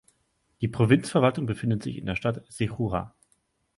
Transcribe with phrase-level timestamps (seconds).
[0.61, 3.13] Die Provinzverwaltung befindet sich in der Stadt Sechura.